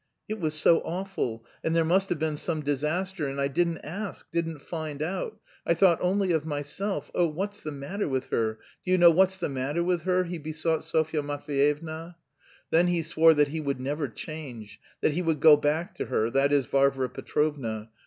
[0.27, 4.25] "It was so awful, and there must have been some disaster and I didn't ask,
[4.31, 5.39] didn't find out!
[5.63, 7.11] I thought only of myself.
[7.13, 8.57] Oh, what's the matter with her?
[8.83, 12.15] Do you know what's the matter with her?" he besought Sofya Matveyevna.
[12.71, 16.31] Then he swore that "he would never change," that he would go back to her
[16.31, 17.91] (that is, Varvara Petrovna).